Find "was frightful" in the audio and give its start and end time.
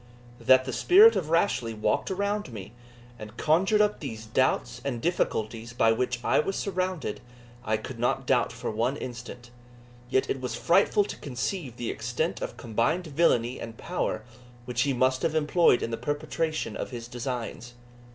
10.41-11.03